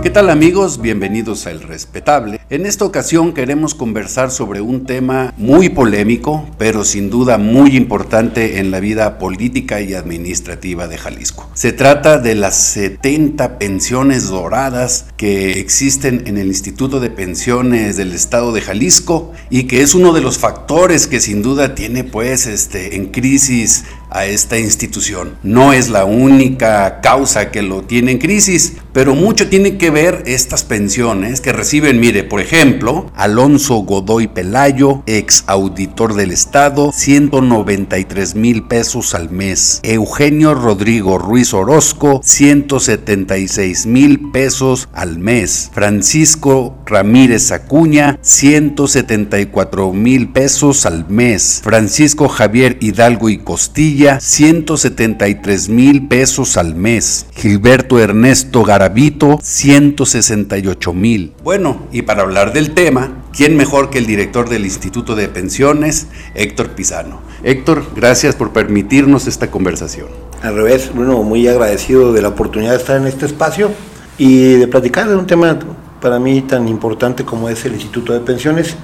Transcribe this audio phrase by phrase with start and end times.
[0.00, 0.80] ¿Qué tal amigos?
[0.80, 2.38] Bienvenidos a El Respetable.
[2.50, 8.60] En esta ocasión queremos conversar sobre un tema muy polémico, pero sin duda muy importante
[8.60, 11.50] en la vida política y administrativa de Jalisco.
[11.54, 18.12] Se trata de las 70 pensiones doradas que existen en el Instituto de Pensiones del
[18.12, 22.46] Estado de Jalisco y que es uno de los factores que sin duda tiene pues
[22.46, 25.36] este en crisis a esta institución.
[25.42, 30.22] No es la única causa que lo tiene en crisis, pero mucho tiene que ver
[30.26, 38.34] estas pensiones que reciben, mire, por ejemplo, Alonso Godoy Pelayo, ex auditor del Estado, 193
[38.34, 39.80] mil pesos al mes.
[39.82, 45.70] Eugenio Rodrigo Ruiz Orozco, 176 mil pesos al mes.
[45.72, 51.60] Francisco Ramírez Acuña, 174 mil pesos al mes.
[51.62, 57.26] Francisco Javier Hidalgo y Costilla, 173 mil pesos al mes.
[57.34, 61.32] Gilberto Ernesto Garavito, 168 mil.
[61.42, 66.06] Bueno, y para hablar del tema, ¿quién mejor que el director del Instituto de Pensiones,
[66.34, 67.20] Héctor Pizano?
[67.42, 70.06] Héctor, gracias por permitirnos esta conversación.
[70.42, 73.72] Al revés, bueno, muy agradecido de la oportunidad de estar en este espacio
[74.16, 75.58] y de platicar de un tema
[76.00, 78.76] para mí tan importante como es el Instituto de Pensiones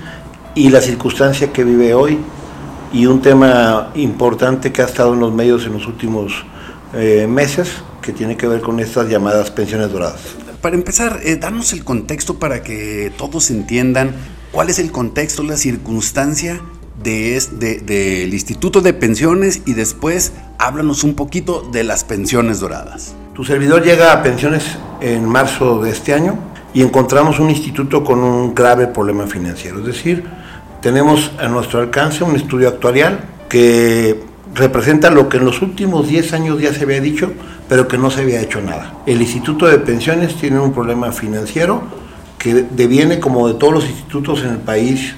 [0.57, 2.19] y la circunstancia que vive hoy
[2.95, 6.47] y un tema importante que ha estado en los medios en los últimos
[6.95, 10.21] eh, meses, que tiene que ver con estas llamadas pensiones doradas.
[10.61, 14.15] Para empezar, eh, danos el contexto para que todos entiendan
[14.53, 16.61] cuál es el contexto, la circunstancia
[17.03, 23.17] del de, Instituto de Pensiones y después háblanos un poquito de las pensiones doradas.
[23.35, 24.65] Tu servidor llega a pensiones
[25.01, 26.39] en marzo de este año
[26.73, 30.25] y encontramos un instituto con un grave problema financiero, es decir,
[30.85, 34.21] tenemos a nuestro alcance un estudio actuarial que
[34.55, 37.33] representa lo que en los últimos 10 años ya se había dicho,
[37.71, 38.93] pero que no se había hecho nada.
[39.07, 41.85] El Instituto de Pensiones tiene un problema financiero
[42.37, 45.15] que deviene, como de todos los institutos en el país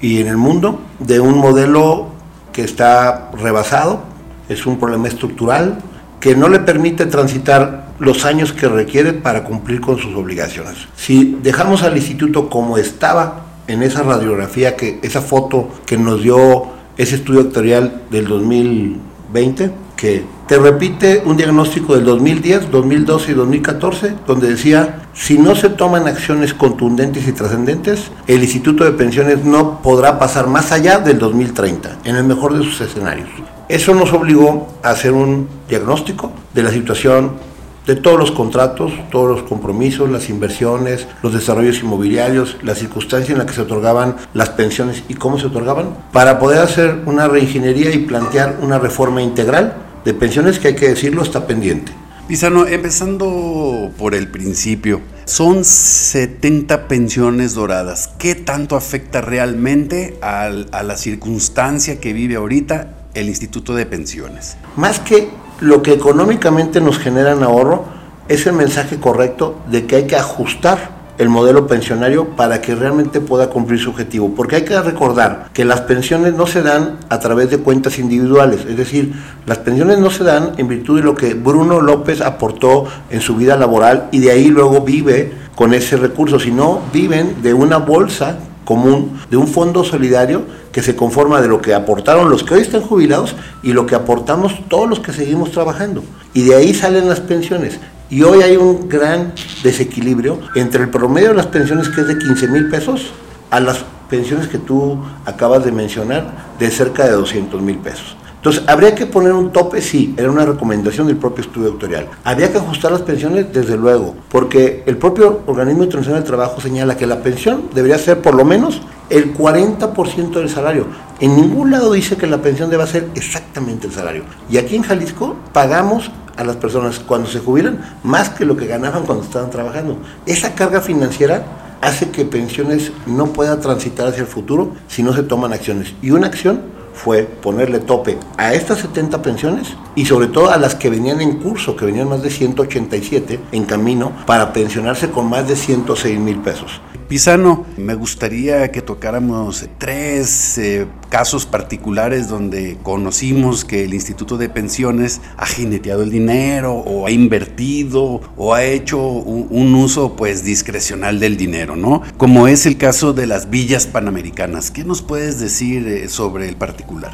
[0.00, 2.06] y en el mundo, de un modelo
[2.50, 4.04] que está rebasado,
[4.48, 5.76] es un problema estructural
[6.20, 10.88] que no le permite transitar los años que requiere para cumplir con sus obligaciones.
[10.96, 16.66] Si dejamos al instituto como estaba en esa radiografía, que esa foto que nos dio
[16.96, 24.14] ese estudio actuarial del 2020, que te repite un diagnóstico del 2010, 2012 y 2014,
[24.26, 29.80] donde decía, si no se toman acciones contundentes y trascendentes, el Instituto de Pensiones no
[29.80, 33.28] podrá pasar más allá del 2030, en el mejor de sus escenarios.
[33.68, 37.51] Eso nos obligó a hacer un diagnóstico de la situación
[37.86, 43.38] de todos los contratos, todos los compromisos, las inversiones, los desarrollos inmobiliarios, la circunstancia en
[43.38, 47.90] la que se otorgaban las pensiones y cómo se otorgaban, para poder hacer una reingeniería
[47.92, 51.92] y plantear una reforma integral de pensiones que hay que decirlo está pendiente.
[52.28, 58.10] Pizano, empezando por el principio, son 70 pensiones doradas.
[58.18, 64.56] ¿Qué tanto afecta realmente a la circunstancia que vive ahorita el Instituto de Pensiones?
[64.76, 65.28] Más que
[65.62, 67.84] lo que económicamente nos genera en ahorro
[68.28, 73.20] es el mensaje correcto de que hay que ajustar el modelo pensionario para que realmente
[73.20, 74.34] pueda cumplir su objetivo.
[74.34, 78.64] Porque hay que recordar que las pensiones no se dan a través de cuentas individuales,
[78.68, 79.14] es decir,
[79.46, 83.36] las pensiones no se dan en virtud de lo que Bruno López aportó en su
[83.36, 88.36] vida laboral y de ahí luego vive con ese recurso, sino viven de una bolsa
[88.64, 90.42] común, de un fondo solidario
[90.72, 93.94] que se conforma de lo que aportaron los que hoy están jubilados y lo que
[93.94, 96.02] aportamos todos los que seguimos trabajando.
[96.34, 97.78] Y de ahí salen las pensiones.
[98.08, 102.18] Y hoy hay un gran desequilibrio entre el promedio de las pensiones que es de
[102.18, 103.12] 15 mil pesos
[103.50, 108.16] a las pensiones que tú acabas de mencionar de cerca de 200 mil pesos.
[108.42, 109.80] Entonces, ¿habría que poner un tope?
[109.80, 112.08] Sí, era una recomendación del propio estudio doctoral.
[112.24, 113.52] ¿Habría que ajustar las pensiones?
[113.52, 118.20] Desde luego, porque el propio Organismo Internacional del Trabajo señala que la pensión debería ser
[118.20, 120.86] por lo menos el 40% del salario.
[121.20, 124.24] En ningún lado dice que la pensión deba ser exactamente el salario.
[124.50, 128.66] Y aquí en Jalisco pagamos a las personas cuando se jubilan más que lo que
[128.66, 129.98] ganaban cuando estaban trabajando.
[130.26, 131.44] Esa carga financiera
[131.80, 135.94] hace que pensiones no puedan transitar hacia el futuro si no se toman acciones.
[136.02, 140.74] Y una acción fue ponerle tope a estas 70 pensiones y sobre todo a las
[140.74, 145.48] que venían en curso, que venían más de 187 en camino para pensionarse con más
[145.48, 146.80] de 106 mil pesos.
[147.12, 154.48] Pisano, me gustaría que tocáramos tres eh, casos particulares donde conocimos que el Instituto de
[154.48, 161.20] Pensiones ha jineteado el dinero o ha invertido o ha hecho un, uso pues discrecional
[161.20, 162.00] del dinero, ¿no?
[162.16, 164.70] Como es el caso de las villas panamericanas.
[164.70, 167.12] ¿Qué nos puedes decir eh, sobre el particular?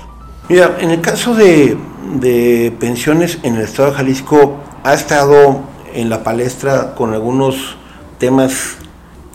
[0.49, 1.77] Mira, en el caso de,
[2.21, 5.63] de pensiones en el estado de Jalisco ha estado
[5.93, 7.77] en la palestra con algunos
[8.21, 8.77] temas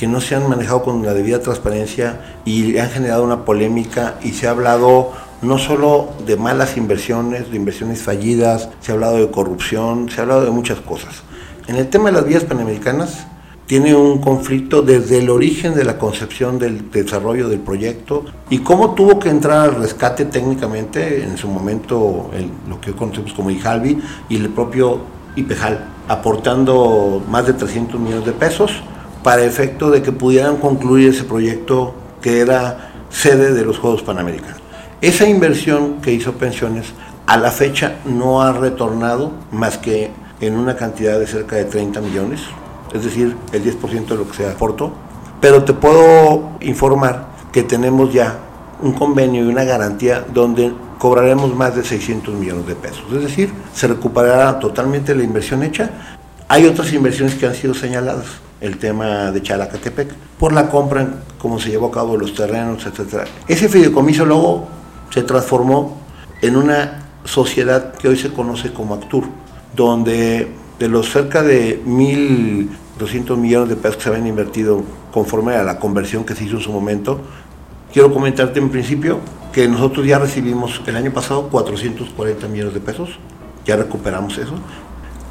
[0.04, 4.34] que no se han manejado con la debida transparencia y han generado una polémica y
[4.34, 9.32] se ha hablado no solo de malas inversiones, de inversiones fallidas, se ha hablado de
[9.32, 11.24] corrupción, se ha hablado de muchas cosas.
[11.68, 13.28] En el tema de las vías panamericanas,
[13.66, 18.96] tiene un conflicto desde el origen de la concepción del desarrollo del proyecto y cómo
[18.96, 22.30] tuvo que entrar al rescate técnicamente en su momento
[22.68, 25.00] lo que conocemos como IJALBI y el propio
[25.38, 25.80] IPEJAL,
[26.10, 28.84] aportando más de 300 millones de pesos
[29.24, 34.62] para efecto de que pudieran concluir ese proyecto que era sede de los Juegos Panamericanos.
[35.02, 36.94] Esa inversión que hizo Pensiones
[37.26, 42.02] a la fecha no ha retornado más que en una cantidad de cerca de 30
[42.02, 42.42] millones,
[42.94, 44.94] es decir, el 10% de lo que se aportó.
[45.40, 48.40] Pero te puedo informar que tenemos ya
[48.82, 53.04] un convenio y una garantía donde cobraremos más de 600 millones de pesos.
[53.14, 56.18] Es decir, se recuperará totalmente la inversión hecha.
[56.48, 58.26] Hay otras inversiones que han sido señaladas,
[58.62, 63.28] el tema de Chalacatepec, por la compra, como se llevó a cabo los terrenos, etc.
[63.48, 64.68] Ese fideicomiso luego
[65.10, 66.02] se transformó
[66.42, 69.26] en una sociedad que hoy se conoce como Actur,
[69.76, 72.70] donde de los cerca de mil
[73.00, 76.58] 200 millones de pesos que se habían invertido conforme a la conversión que se hizo
[76.58, 77.22] en su momento.
[77.92, 79.20] Quiero comentarte en principio
[79.52, 83.10] que nosotros ya recibimos el año pasado 440 millones de pesos,
[83.66, 84.56] ya recuperamos eso.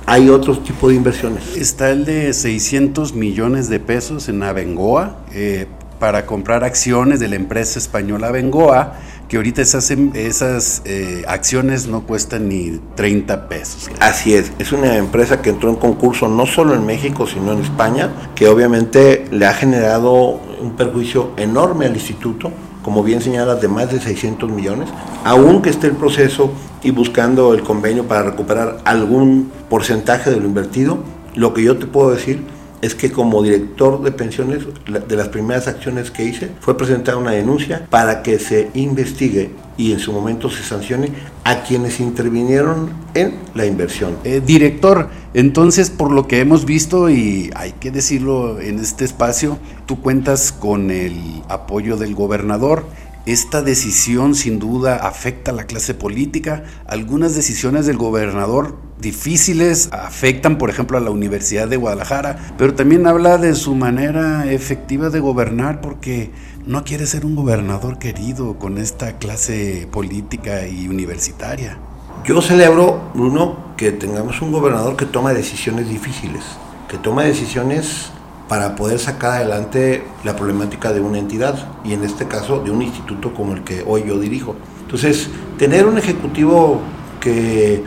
[0.06, 1.56] Hay otro tipo de inversiones.
[1.56, 5.66] Está el de 600 millones de pesos en Abengoa eh,
[5.98, 8.94] para comprar acciones de la empresa española Abengoa
[9.32, 13.90] que ahorita esas, em, esas eh, acciones no cuestan ni 30 pesos.
[13.98, 17.60] Así es, es una empresa que entró en concurso no solo en México, sino en
[17.60, 22.52] España, que obviamente le ha generado un perjuicio enorme al instituto,
[22.82, 24.88] como bien señalas, de más de 600 millones,
[25.24, 26.52] aunque esté el proceso
[26.82, 30.98] y buscando el convenio para recuperar algún porcentaje de lo invertido,
[31.34, 32.44] lo que yo te puedo decir
[32.82, 34.64] es que como director de pensiones,
[35.08, 39.92] de las primeras acciones que hice fue presentar una denuncia para que se investigue y
[39.92, 41.10] en su momento se sancione
[41.44, 44.18] a quienes intervinieron en la inversión.
[44.24, 49.58] Eh, director, entonces por lo que hemos visto y hay que decirlo en este espacio,
[49.86, 52.84] tú cuentas con el apoyo del gobernador
[53.24, 56.64] esta decisión sin duda afecta a la clase política.
[56.86, 63.06] Algunas decisiones del gobernador difíciles afectan, por ejemplo, a la Universidad de Guadalajara, pero también
[63.06, 66.30] habla de su manera efectiva de gobernar porque
[66.64, 71.76] no quiere ser un gobernador querido con esta clase política y universitaria.
[72.24, 76.44] Yo celebro, Bruno, que tengamos un gobernador que toma decisiones difíciles,
[76.88, 78.12] que toma decisiones
[78.48, 82.82] para poder sacar adelante la problemática de una entidad y en este caso de un
[82.82, 84.54] instituto como el que hoy yo dirijo.
[84.82, 85.28] Entonces,
[85.58, 86.80] tener un ejecutivo
[87.18, 87.82] que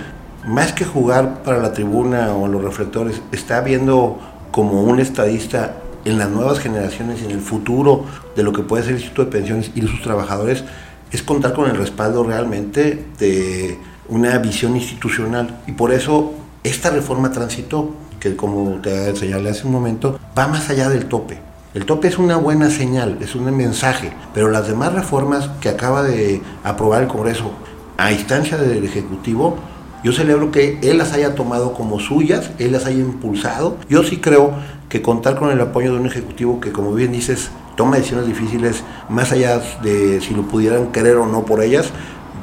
[0.45, 4.19] más que jugar para la tribuna o los reflectores, está viendo
[4.51, 8.05] como un estadista en las nuevas generaciones en el futuro
[8.35, 10.63] de lo que puede ser el Instituto de Pensiones y de sus trabajadores,
[11.11, 15.61] es contar con el respaldo realmente de una visión institucional.
[15.67, 16.33] Y por eso
[16.63, 21.39] esta reforma transitó que como te señalé hace un momento, va más allá del tope.
[21.73, 26.03] El tope es una buena señal, es un mensaje, pero las demás reformas que acaba
[26.03, 27.51] de aprobar el Congreso
[27.97, 29.57] a instancia del Ejecutivo,
[30.05, 33.77] yo celebro que él las haya tomado como suyas, él las haya impulsado.
[33.89, 34.53] Yo sí creo
[34.87, 38.83] que contar con el apoyo de un Ejecutivo que, como bien dices, toma decisiones difíciles,
[39.09, 41.89] más allá de si lo pudieran querer o no por ellas,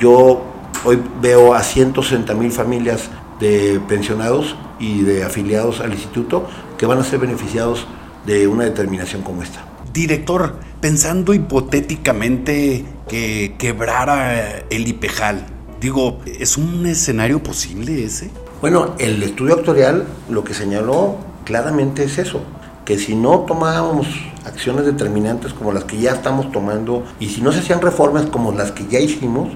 [0.00, 0.42] yo
[0.84, 6.98] hoy veo a 160 mil familias de pensionados y de afiliados al instituto que van
[6.98, 7.86] a ser beneficiados
[8.26, 9.64] de una determinación como esta.
[9.92, 15.51] Director, pensando hipotéticamente que quebrara el IPEJAL,
[15.82, 18.30] digo, ¿es un escenario posible ese?
[18.60, 22.40] Bueno, el estudio actuarial lo que señaló claramente es eso,
[22.84, 24.06] que si no tomábamos
[24.44, 28.52] acciones determinantes como las que ya estamos tomando y si no se hacían reformas como
[28.52, 29.48] las que ya hicimos,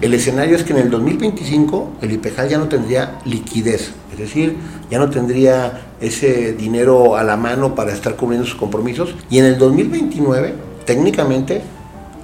[0.00, 4.56] el escenario es que en el 2025 el IPEJAL ya no tendría liquidez, es decir,
[4.88, 9.14] ya no tendría ese dinero a la mano para estar cubriendo sus compromisos.
[9.30, 11.62] Y en el 2029, técnicamente,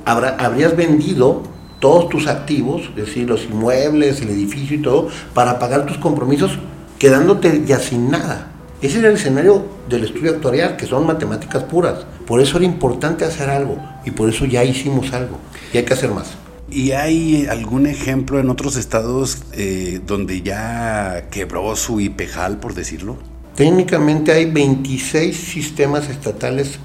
[0.04, 1.42] habrías vendido
[1.80, 6.58] todos tus activos, es decir, los inmuebles, el edificio y todo, para pagar tus compromisos,
[6.98, 8.52] quedándote ya sin nada.
[8.80, 12.06] Ese era el escenario del estudio actuarial, que son matemáticas puras.
[12.26, 15.38] Por eso era importante hacer algo y por eso ya hicimos algo
[15.72, 16.36] y hay que hacer más.
[16.70, 23.16] ¿Y hay algún ejemplo en otros estados eh, donde ya quebró su IPEJAL, por decirlo?
[23.56, 26.78] Técnicamente hay 26 sistemas estatales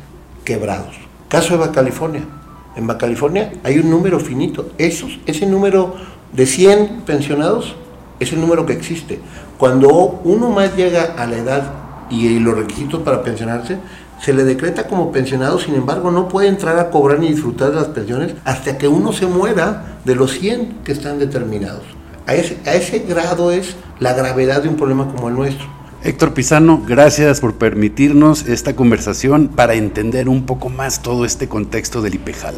[0.45, 0.95] quebrados.
[1.27, 2.23] Caso de Baja California.
[2.75, 4.71] En Baja California hay un número finito.
[4.77, 5.95] Esos, ese número
[6.31, 7.75] de 100 pensionados
[8.19, 9.19] es el número que existe.
[9.57, 11.73] Cuando uno más llega a la edad
[12.09, 13.77] y los requisitos para pensionarse,
[14.21, 17.75] se le decreta como pensionado, sin embargo no puede entrar a cobrar ni disfrutar de
[17.75, 21.83] las pensiones hasta que uno se muera de los 100 que están determinados.
[22.25, 25.82] A ese, a ese grado es la gravedad de un problema como el nuestro.
[26.05, 32.01] Héctor Pizano, gracias por permitirnos esta conversación para entender un poco más todo este contexto
[32.01, 32.55] del IPEJAL.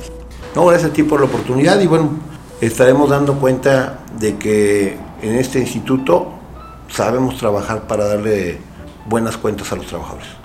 [0.56, 2.10] No, gracias a ti por la oportunidad y bueno,
[2.60, 6.32] estaremos dando cuenta de que en este instituto
[6.90, 8.58] sabemos trabajar para darle
[9.08, 10.45] buenas cuentas a los trabajadores.